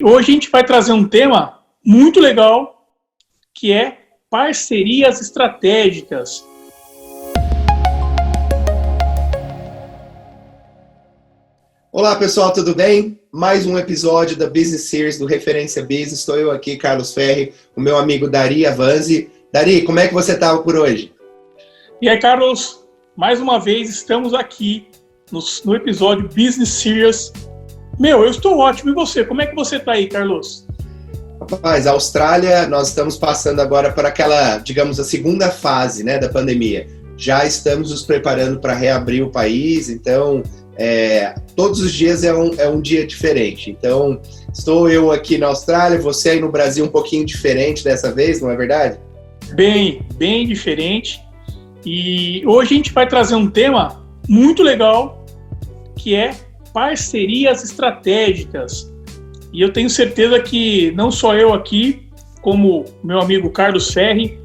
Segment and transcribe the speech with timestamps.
[0.00, 2.86] Hoje a gente vai trazer um tema muito legal,
[3.52, 3.98] que é
[4.30, 6.46] parcerias estratégicas.
[11.90, 13.18] Olá pessoal, tudo bem?
[13.32, 16.20] Mais um episódio da Business Series do Referência Business.
[16.20, 19.28] Estou eu aqui, Carlos Ferri, o meu amigo Dari Avanzi.
[19.52, 21.12] Dari, como é que você está por hoje?
[22.00, 22.86] E aí, Carlos,
[23.16, 24.86] mais uma vez estamos aqui
[25.32, 27.32] no, no episódio Business Series
[27.98, 28.90] meu, eu estou ótimo.
[28.90, 29.24] E você?
[29.24, 30.66] Como é que você está aí, Carlos?
[31.50, 36.28] Rapaz, a Austrália, nós estamos passando agora para aquela, digamos, a segunda fase né, da
[36.28, 36.86] pandemia.
[37.16, 40.42] Já estamos nos preparando para reabrir o país, então
[40.76, 43.70] é, todos os dias é um, é um dia diferente.
[43.70, 44.20] Então,
[44.52, 48.50] estou eu aqui na Austrália, você aí no Brasil um pouquinho diferente dessa vez, não
[48.50, 48.98] é verdade?
[49.54, 51.20] Bem, bem diferente.
[51.84, 55.24] E hoje a gente vai trazer um tema muito legal,
[55.96, 56.32] que é
[56.72, 58.92] parcerias estratégicas.
[59.52, 62.08] E eu tenho certeza que não só eu aqui,
[62.42, 64.38] como meu amigo Carlos Ferri,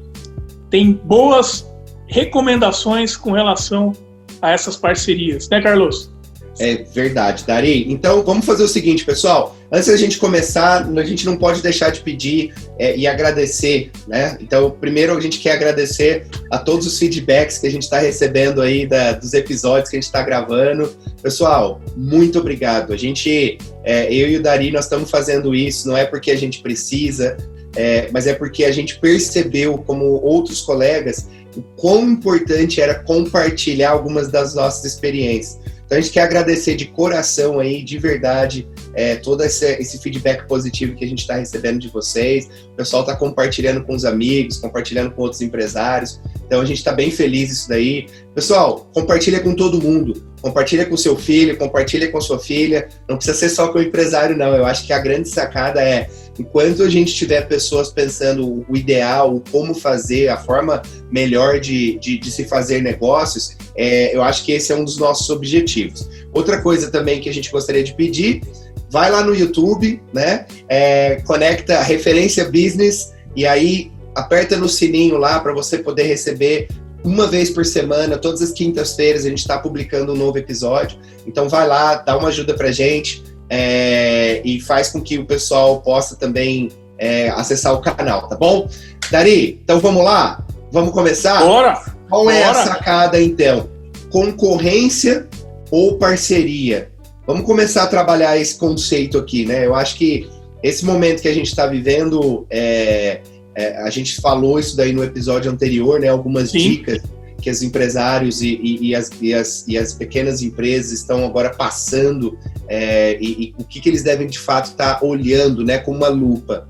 [0.70, 1.66] tem boas
[2.06, 3.92] recomendações com relação
[4.40, 6.12] a essas parcerias, né, Carlos?
[6.58, 7.90] É verdade, Dari.
[7.90, 9.53] Então, vamos fazer o seguinte, pessoal.
[9.72, 14.36] Antes da gente começar, a gente não pode deixar de pedir é, e agradecer, né?
[14.40, 18.60] Então, primeiro a gente quer agradecer a todos os feedbacks que a gente está recebendo
[18.60, 20.94] aí da, dos episódios que a gente está gravando.
[21.22, 22.92] Pessoal, muito obrigado.
[22.92, 26.36] A gente, é, eu e o Dari, nós estamos fazendo isso, não é porque a
[26.36, 27.36] gente precisa,
[27.74, 33.90] é, mas é porque a gente percebeu, como outros colegas, o quão importante era compartilhar
[33.90, 35.58] algumas das nossas experiências.
[35.94, 40.44] Então a gente quer agradecer de coração aí, de verdade, é, todo esse, esse, feedback
[40.48, 42.50] positivo que a gente está recebendo de vocês.
[42.72, 46.20] O pessoal está compartilhando com os amigos, compartilhando com outros empresários.
[46.44, 48.08] Então a gente está bem feliz isso daí.
[48.34, 50.33] Pessoal, compartilha com todo mundo.
[50.44, 52.86] Compartilha com seu filho, compartilha com sua filha.
[53.08, 54.54] Não precisa ser só com o empresário, não.
[54.54, 56.06] Eu acho que a grande sacada é
[56.38, 61.98] enquanto a gente tiver pessoas pensando o ideal, o como fazer, a forma melhor de,
[61.98, 66.10] de, de se fazer negócios, é, eu acho que esse é um dos nossos objetivos.
[66.30, 68.42] Outra coisa também que a gente gostaria de pedir,
[68.90, 70.44] vai lá no YouTube, né?
[70.68, 76.68] É, conecta referência business e aí aperta no sininho lá para você poder receber
[77.04, 80.98] uma vez por semana, todas as quintas-feiras a gente está publicando um novo episódio.
[81.26, 85.82] Então vai lá, dá uma ajuda para gente é, e faz com que o pessoal
[85.82, 88.68] possa também é, acessar o canal, tá bom?
[89.10, 90.42] Dari, então vamos lá?
[90.72, 91.44] Vamos começar?
[91.44, 91.80] Bora!
[92.08, 92.36] Qual Bora.
[92.36, 93.68] é a sacada então?
[94.10, 95.28] Concorrência
[95.70, 96.90] ou parceria?
[97.26, 99.66] Vamos começar a trabalhar esse conceito aqui, né?
[99.66, 100.28] Eu acho que
[100.62, 103.20] esse momento que a gente está vivendo, é,
[103.56, 106.08] é, a gente falou isso daí no episódio anterior, né?
[106.08, 106.58] Algumas Sim.
[106.58, 107.02] dicas
[107.40, 111.50] que os empresários e, e, e, as, e, as, e, as, pequenas empresas estão agora
[111.50, 115.92] passando é, e, o que, que, eles devem de fato estar tá olhando né, com
[115.92, 116.66] uma lupa.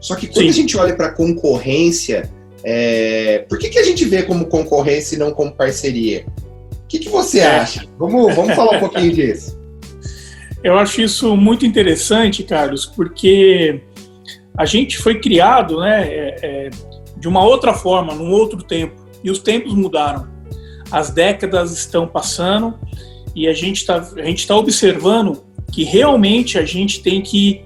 [0.00, 0.48] Só que quando Sim.
[0.48, 2.30] a gente olha para concorrência,
[2.62, 6.24] é, por que, que a gente vê como concorrência e não como parceria?
[6.84, 7.58] O que, que você é.
[7.58, 7.84] acha?
[7.98, 9.58] Vamos, vamos falar um pouquinho disso.
[10.62, 13.80] Eu acho isso muito interessante, Carlos, porque
[14.56, 16.70] a gente foi criado né, é, é,
[17.16, 19.00] de uma outra forma, num outro tempo.
[19.22, 20.28] E os tempos mudaram.
[20.90, 22.78] As décadas estão passando
[23.34, 25.42] e a gente está tá observando
[25.72, 27.64] que realmente a gente tem que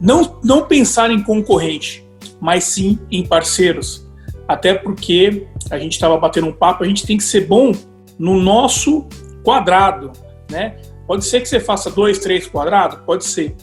[0.00, 2.06] não, não pensar em concorrente,
[2.40, 4.08] mas sim em parceiros.
[4.46, 7.72] Até porque a gente estava batendo um papo, a gente tem que ser bom
[8.18, 9.06] no nosso
[9.42, 10.12] quadrado,
[10.50, 10.76] né?
[11.06, 13.56] Pode ser que você faça dois, três quadrados, pode ser,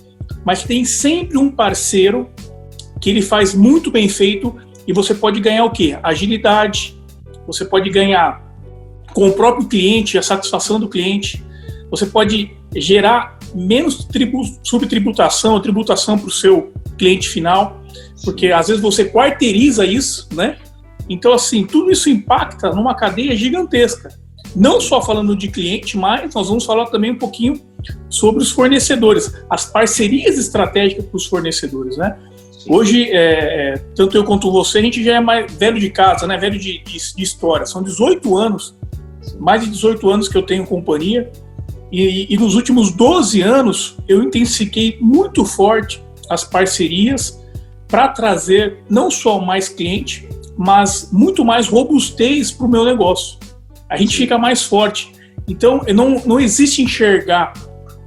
[0.46, 2.30] mas tem sempre um parceiro
[3.00, 4.56] que ele faz muito bem feito
[4.88, 5.98] e você pode ganhar o quê?
[6.02, 6.98] Agilidade,
[7.46, 8.44] você pode ganhar
[9.14, 11.44] com o próprio cliente, a satisfação do cliente,
[11.90, 14.08] você pode gerar menos
[14.64, 17.82] subtributação ou tributação para o seu cliente final,
[18.24, 20.58] porque às vezes você quarteiriza isso, né?
[21.10, 24.14] Então, assim, tudo isso impacta numa cadeia gigantesca.
[24.56, 27.60] Não só falando de cliente, mas nós vamos falar também um pouquinho
[28.10, 32.18] sobre os fornecedores, as parcerias estratégicas para os fornecedores, né?
[32.70, 36.28] Hoje, é, é, tanto eu quanto você, a gente já é mais velho de casa,
[36.28, 36.38] né?
[36.38, 37.66] Velho de, de, de história.
[37.66, 38.78] São 18 anos,
[39.40, 41.32] mais de 18 anos que eu tenho companhia.
[41.92, 46.00] E, e, nos últimos 12 anos, eu intensifiquei muito forte
[46.30, 47.44] as parcerias
[47.88, 53.40] para trazer não só mais cliente, mas muito mais robustez para o meu negócio.
[53.90, 55.12] A gente fica mais forte.
[55.48, 57.52] Então, não, não existe enxergar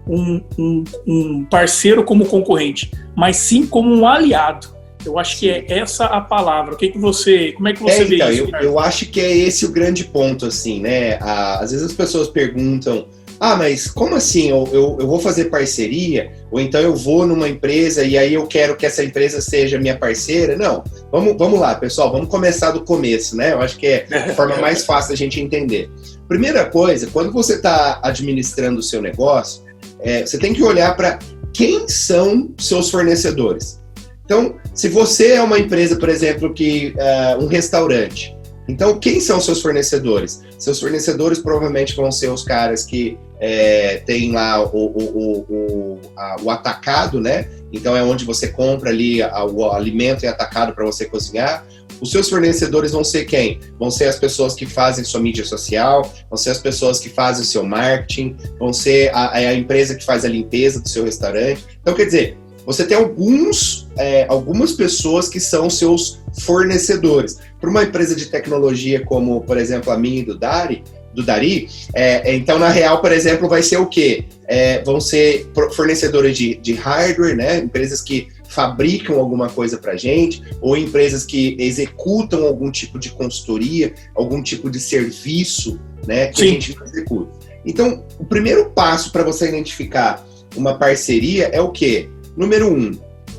[0.07, 4.69] um, um, um parceiro como concorrente, mas sim como um aliado.
[5.05, 6.75] Eu acho que é essa a palavra.
[6.75, 8.49] O que, que você, como é que você é, vê então, isso?
[8.55, 11.19] Eu, eu, acho que é esse o grande ponto, assim, né?
[11.21, 13.07] às vezes as pessoas perguntam,
[13.45, 14.51] ah, mas como assim?
[14.51, 16.31] Eu, eu, eu, vou fazer parceria?
[16.49, 19.99] Ou então eu vou numa empresa e aí eu quero que essa empresa seja minha
[19.99, 20.57] parceira?
[20.57, 20.85] Não.
[21.11, 23.53] Vamos, vamos lá, pessoal, vamos começar do começo, né?
[23.53, 25.91] Eu acho que é a forma mais fácil da gente entender.
[26.29, 29.65] Primeira coisa, quando você está administrando o seu negócio,
[30.03, 31.19] é, você tem que olhar para
[31.53, 33.81] quem são seus fornecedores.
[34.25, 38.35] Então, se você é uma empresa, por exemplo, que uh, um restaurante,
[38.73, 40.43] então quem são seus fornecedores?
[40.59, 46.37] Seus fornecedores provavelmente vão ser os caras que é, tem lá o, o, o, a,
[46.43, 47.49] o, atacado, né?
[47.71, 51.67] Então é onde você compra ali a, o alimento e atacado para você cozinhar.
[52.01, 53.61] Os seus fornecedores vão ser quem?
[53.79, 57.43] Vão ser as pessoas que fazem sua mídia social, vão ser as pessoas que fazem
[57.43, 61.65] o seu marketing, vão ser a, a empresa que faz a limpeza do seu restaurante.
[61.81, 67.39] Então, quer dizer, você tem alguns, é, algumas pessoas que são seus fornecedores.
[67.63, 70.83] Para uma empresa de tecnologia como, por exemplo, a minha e do Dari,
[71.15, 74.25] do Dari, é, então na real, por exemplo, vai ser o quê?
[74.49, 77.59] É, vão ser fornecedores de, de hardware, né?
[77.59, 83.95] Empresas que fabricam alguma coisa para gente, ou empresas que executam algum tipo de consultoria,
[84.13, 86.27] algum tipo de serviço, né?
[86.27, 86.49] Que Sim.
[86.49, 87.31] a gente executa.
[87.65, 90.27] Então, o primeiro passo para você identificar
[90.57, 92.09] uma parceria é o quê?
[92.37, 92.91] Número um,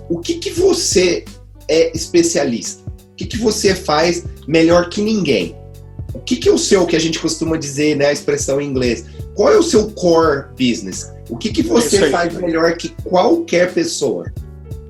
[0.10, 1.26] o que, que você
[1.68, 2.83] é especialista?
[3.14, 5.56] O que, que você faz melhor que ninguém?
[6.14, 8.68] O que, que é o seu, que a gente costuma dizer, né, a expressão em
[8.68, 9.06] inglês?
[9.36, 11.12] Qual é o seu core business?
[11.30, 14.32] O que, que você faz melhor que qualquer pessoa?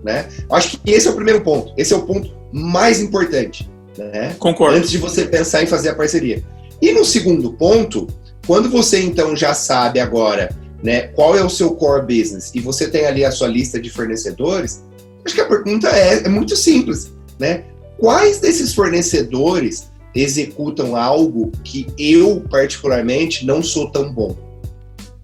[0.04, 0.28] Né?
[0.50, 1.74] Acho que esse é o primeiro ponto.
[1.78, 3.70] Esse é o ponto mais importante.
[3.98, 4.36] Né?
[4.40, 4.78] Concordo.
[4.78, 6.44] Antes de você pensar em fazer a parceria.
[6.82, 8.08] E no segundo ponto,
[8.48, 10.50] quando você então já sabe agora
[10.82, 13.90] né, qual é o seu core business e você tem ali a sua lista de
[13.90, 14.84] fornecedores,
[15.26, 17.64] acho que a pergunta é, é muito simples, né?
[18.04, 24.36] Quais desses fornecedores executam algo que eu, particularmente, não sou tão bom?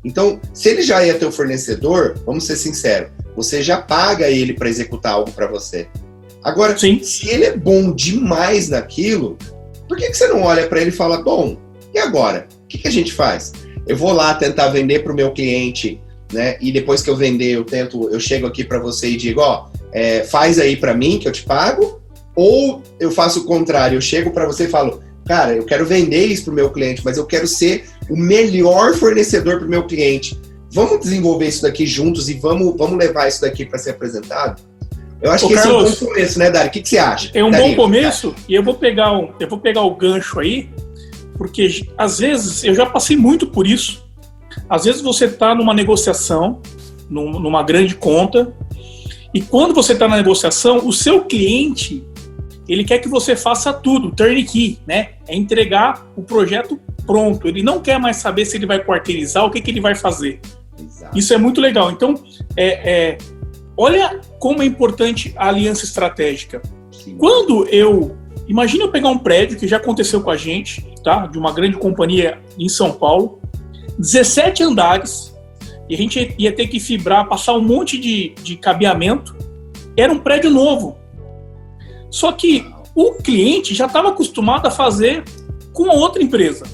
[0.02, 4.70] Então, se ele já é teu fornecedor, vamos ser sinceros, você já paga ele para
[4.70, 5.90] executar algo para você.
[6.42, 7.04] Agora, Sim.
[7.04, 9.38] se ele é bom demais naquilo,
[9.86, 11.58] por que, que você não olha para ele e fala, bom,
[11.94, 12.48] e agora?
[12.64, 13.52] O que, que a gente faz?
[13.90, 16.00] eu vou lá tentar vender para o meu cliente,
[16.32, 16.56] né?
[16.62, 19.68] E depois que eu vender, eu tento, eu chego aqui para você e digo, ó,
[19.92, 21.99] é, faz aí para mim que eu te pago,
[22.40, 26.26] ou eu faço o contrário, eu chego para você e falo, cara, eu quero vender
[26.26, 29.86] isso para o meu cliente, mas eu quero ser o melhor fornecedor para o meu
[29.86, 30.40] cliente.
[30.72, 34.62] Vamos desenvolver isso daqui juntos e vamos, vamos levar isso daqui para ser apresentado?
[35.22, 36.70] Eu acho Ô, que Carlos, esse é um bom começo, né, Dari?
[36.70, 37.32] O que, que você acha?
[37.34, 40.70] É um bom começo e eu vou pegar um, eu vou pegar o gancho aí
[41.38, 44.06] porque às vezes eu já passei muito por isso.
[44.70, 46.62] Às vezes você está numa negociação,
[47.10, 48.54] numa grande conta,
[49.34, 52.04] e quando você está na negociação, o seu cliente
[52.72, 55.10] ele quer que você faça tudo, turnkey, né?
[55.28, 57.48] É entregar o projeto pronto.
[57.48, 60.40] Ele não quer mais saber se ele vai quarteirizar, o que, que ele vai fazer.
[60.80, 61.18] Exato.
[61.18, 61.92] Isso é muito legal.
[61.92, 62.14] Então,
[62.56, 63.18] é, é,
[63.76, 66.62] olha como é importante a aliança estratégica.
[66.92, 67.18] Sim.
[67.18, 68.18] Quando eu
[68.50, 71.28] Imagina eu pegar um prédio que já aconteceu com a gente, tá?
[71.28, 73.40] De uma grande companhia em São Paulo,
[74.00, 75.38] 17 andares,
[75.88, 79.38] e a gente ia ter que fibrar, passar um monte de, de cabeamento.
[79.96, 80.98] Era um prédio novo.
[82.12, 82.66] Só que
[82.96, 85.24] o cliente já estava acostumado a fazer
[85.74, 86.66] com outra empresa.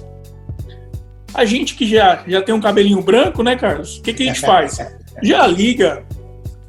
[1.33, 3.97] A gente que já, já tem um cabelinho branco, né, Carlos?
[3.97, 4.77] O que, que a gente faz?
[5.23, 6.05] Já liga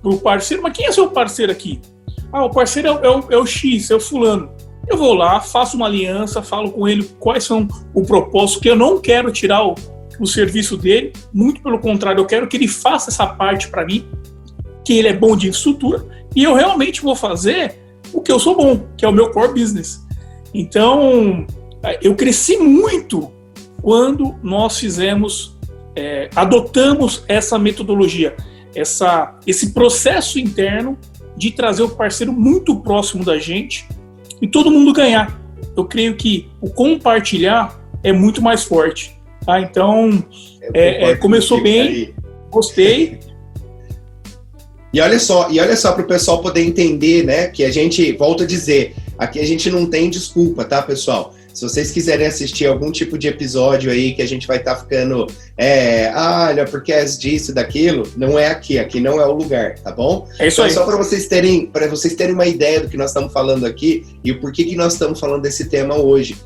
[0.01, 1.81] pro parceiro, mas quem é seu parceiro aqui?
[2.33, 4.51] Ah, o parceiro é o, é o, é o X, é o fulano.
[4.87, 8.77] Eu vou lá, faço uma aliança, falo com ele quais são o propósito, que eu
[8.77, 9.75] não quero tirar o,
[10.21, 14.07] o serviço dele, muito pelo contrário, eu quero que ele faça essa parte para mim,
[14.85, 17.86] que ele é bom de estrutura, e eu realmente vou fazer
[18.17, 20.05] o que eu sou bom, que é o meu core business.
[20.55, 21.47] Então,
[22.03, 23.31] eu cresci muito
[23.83, 25.57] quando nós fizemos,
[25.95, 28.35] é, adotamos essa metodologia,
[28.75, 30.99] essa, esse processo interno
[31.37, 33.87] de trazer o parceiro muito próximo da gente
[34.41, 35.39] e todo mundo ganhar.
[35.77, 39.15] Eu creio que o compartilhar é muito mais forte.
[39.45, 39.61] Tá?
[39.61, 40.25] Então,
[40.73, 42.15] é, é, começou bem,
[42.51, 43.21] gostei.
[44.97, 47.49] E olha só, e olha só para o pessoal poder entender, né?
[47.49, 51.35] Que a gente volta a dizer, aqui a gente não tem desculpa, tá, pessoal?
[51.53, 54.81] Se vocês quiserem assistir algum tipo de episódio aí que a gente vai estar tá
[54.81, 59.33] ficando, é, ah, olha, porque é disso, daquilo, não é aqui, aqui não é o
[59.33, 60.27] lugar, tá bom?
[60.39, 60.71] É isso então, aí.
[60.71, 64.07] Só para vocês terem, para vocês terem uma ideia do que nós estamos falando aqui
[64.25, 66.39] e o porquê que nós estamos falando desse tema hoje.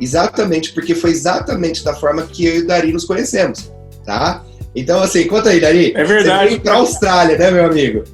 [0.00, 3.70] Exatamente, porque foi exatamente da forma que eu e o Dari nos conhecemos,
[4.02, 4.42] tá?
[4.78, 5.92] Então, assim, conta aí, Dari.
[5.94, 6.42] É verdade.
[6.42, 8.04] Você veio para a Austrália, né, meu amigo?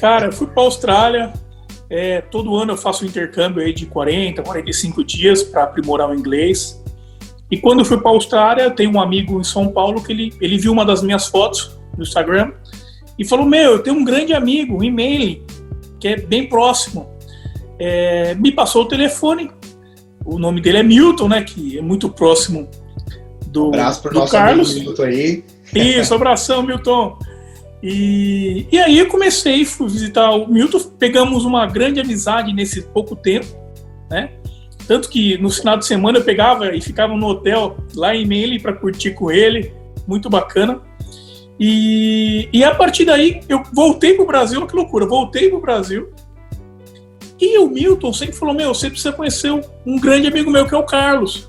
[0.00, 1.32] Cara, eu fui para a Austrália,
[1.90, 6.14] é, todo ano eu faço um intercâmbio aí de 40, 45 dias para aprimorar o
[6.14, 6.80] inglês.
[7.50, 10.32] E quando eu fui para Austrália, eu tenho um amigo em São Paulo que ele,
[10.40, 12.52] ele viu uma das minhas fotos no Instagram
[13.18, 15.44] e falou: Meu, eu tenho um grande amigo, um e-mail,
[15.98, 17.10] que é bem próximo.
[17.78, 19.50] É, me passou o telefone.
[20.24, 21.42] O nome dele é Milton, né?
[21.42, 22.68] Que é muito próximo
[23.48, 24.70] do, um abraço pro do nosso Carlos.
[24.70, 25.44] Amigo Milton aí.
[25.74, 27.18] Isso, abração, Milton.
[27.82, 33.16] E, e aí eu comecei, fui visitar o Milton, pegamos uma grande amizade nesse pouco
[33.16, 33.46] tempo,
[34.10, 34.30] né?
[34.86, 38.58] Tanto que no final de semana eu pegava e ficava no hotel lá em Meli
[38.58, 39.72] para curtir com ele,
[40.06, 40.80] muito bacana.
[41.58, 45.60] E, e a partir daí eu voltei para o Brasil, que loucura, voltei para o
[45.60, 46.10] Brasil.
[47.40, 49.50] E o Milton sempre falou: Meu, você precisa conhecer
[49.86, 51.48] um grande amigo meu que é o Carlos.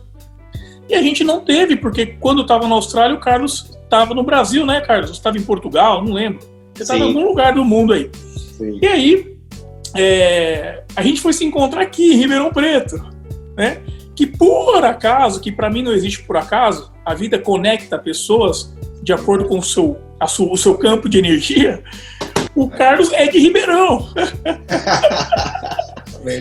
[0.88, 4.66] E a gente não teve, porque quando estava na Austrália, o Carlos estava no Brasil,
[4.66, 5.10] né, Carlos?
[5.10, 6.40] Você estava em Portugal, não lembro.
[6.74, 8.10] Você estava em algum lugar do mundo aí.
[8.58, 8.80] Sim.
[8.82, 9.38] E aí,
[9.96, 12.96] é, a gente foi se encontrar aqui em Ribeirão Preto,
[13.58, 13.82] né?
[14.16, 19.12] Que por acaso, que para mim não existe por acaso, a vida conecta pessoas de
[19.12, 19.98] acordo com o seu,
[20.40, 21.84] o seu campo de energia.
[22.56, 24.08] O Carlos é de Ribeirão.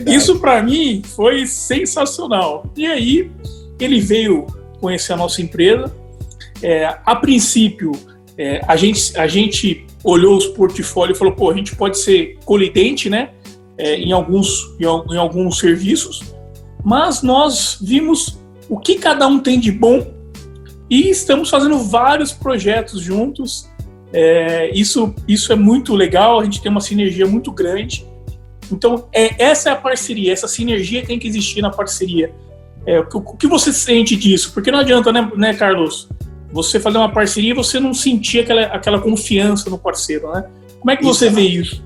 [0.06, 2.70] Isso para mim foi sensacional.
[2.76, 3.28] E aí
[3.80, 4.46] ele veio
[4.78, 5.92] conhecer a nossa empresa.
[6.62, 7.92] É, a princípio,
[8.36, 12.38] é, a, gente, a gente olhou os portfólios e falou: pô, a gente pode ser
[12.44, 13.30] colidente né,
[13.76, 16.34] é, em, alguns, em, em alguns serviços,
[16.84, 18.38] mas nós vimos
[18.68, 20.06] o que cada um tem de bom
[20.88, 23.68] e estamos fazendo vários projetos juntos.
[24.12, 28.04] É, isso, isso é muito legal, a gente tem uma sinergia muito grande.
[28.72, 32.32] Então, é, essa é a parceria, essa sinergia tem que existir na parceria.
[32.86, 34.52] É, o, o, que você sente disso?
[34.52, 36.08] Porque não adianta, né, né, Carlos?
[36.52, 40.44] Você fazer uma parceria e você não sentir aquela, aquela confiança no parceiro, né?
[40.78, 41.84] Como é que você vê isso?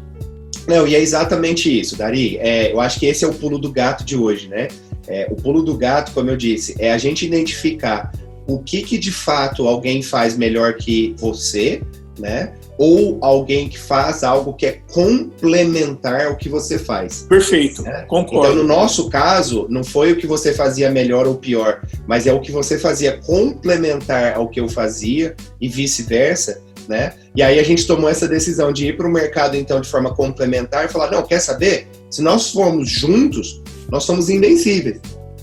[0.67, 2.39] Não, e é exatamente isso, Dari.
[2.39, 4.69] É, eu acho que esse é o pulo do gato de hoje, né?
[5.07, 8.11] É, o pulo do gato, como eu disse, é a gente identificar
[8.47, 11.83] o que, que de fato alguém faz melhor que você,
[12.19, 12.55] né?
[12.79, 17.27] Ou alguém que faz algo que é complementar ao que você faz.
[17.29, 18.05] Perfeito, né?
[18.09, 18.53] concordo.
[18.53, 22.33] Então, no nosso caso, não foi o que você fazia melhor ou pior, mas é
[22.33, 27.15] o que você fazia complementar ao que eu fazia e vice-versa, né?
[27.35, 30.15] E aí a gente tomou essa decisão de ir para o mercado, então, de forma
[30.15, 31.89] complementar e falar, não, quer saber?
[32.11, 35.01] Se nós formos juntos, nós somos invencíveis.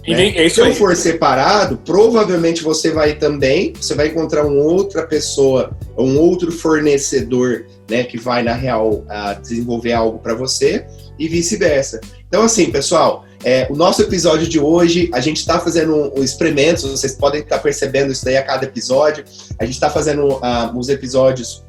[0.08, 0.46] Né?
[0.46, 5.78] É Se eu for separado, provavelmente você vai também, você vai encontrar uma outra pessoa,
[5.98, 10.86] um outro fornecedor, né, que vai na real uh, desenvolver algo para você
[11.20, 12.02] e vice-versa.
[12.28, 16.24] Então, assim, pessoal, é, o nosso episódio de hoje, a gente está fazendo um, um
[16.24, 19.24] experimentos, vocês podem estar tá percebendo isso daí a cada episódio.
[19.60, 21.64] A gente está fazendo uh, uns episódios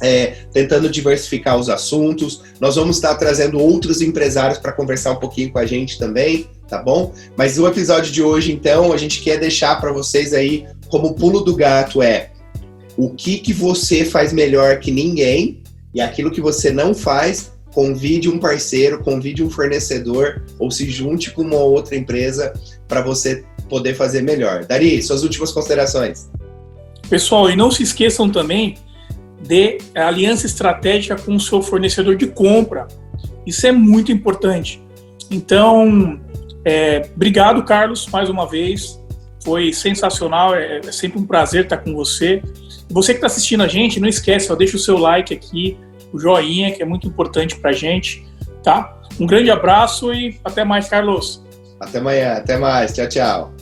[0.00, 2.42] é, tentando diversificar os assuntos.
[2.60, 6.82] Nós vamos estar trazendo outros empresários para conversar um pouquinho com a gente também, tá
[6.82, 7.12] bom?
[7.36, 11.40] Mas o episódio de hoje, então, a gente quer deixar para vocês aí como pulo
[11.40, 12.30] do gato é
[12.96, 15.62] o que que você faz melhor que ninguém
[15.94, 21.30] e aquilo que você não faz, convide um parceiro, convide um fornecedor ou se junte
[21.30, 22.52] com uma outra empresa
[22.88, 24.64] para você poder fazer melhor.
[24.64, 26.28] Dari, suas últimas considerações.
[27.08, 28.76] Pessoal, e não se esqueçam também
[29.40, 32.88] de aliança estratégica com o seu fornecedor de compra.
[33.46, 34.82] Isso é muito importante.
[35.30, 36.20] Então,
[36.64, 39.00] é, obrigado, Carlos, mais uma vez.
[39.44, 42.42] Foi sensacional, é, é sempre um prazer estar com você.
[42.90, 45.78] Você que está assistindo a gente, não esquece, ó, deixa o seu like aqui,
[46.12, 48.26] o joinha, que é muito importante para a gente,
[48.62, 48.98] tá?
[49.20, 51.44] Um grande abraço e até mais, Carlos.
[51.80, 52.92] Até amanhã, até mais.
[52.92, 53.57] Tchau, tchau.